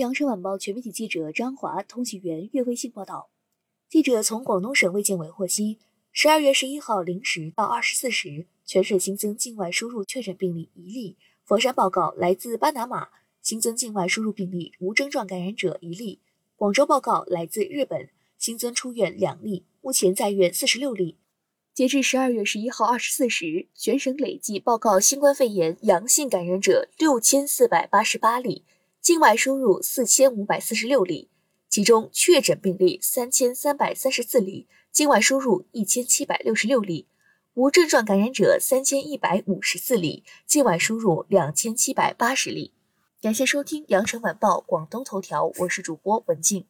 [0.00, 3.28] 羊城晚报全媒体记者张华，通讯员岳卫信报道。
[3.86, 5.78] 记者从广东省卫健委获悉，
[6.10, 11.18] 十二月十一号零时到二十四时，全省新增境外输入确诊病例一例。
[11.44, 13.08] 佛山报告来自巴拿马
[13.42, 16.20] 新增境外输入病例无症状感染者一例。
[16.56, 18.08] 广州报告来自日本
[18.38, 21.18] 新增出院两例，目前在院四十六例。
[21.74, 28.64] 截至十二月十一号二十四时，全省累计报告新冠肺炎阳性感染者六千四百八十八例，
[29.00, 31.28] 境外输入四千五百四十六例。
[31.68, 37.06] 其中确诊病例三千三百三十四例，境外输入一千七百六十六例；
[37.54, 42.72] 无症状感染者三千一百五十四例，境外输入两千七百八十例。
[43.22, 46.66] 感谢收听羊城晚报广东头条，我是主播文静。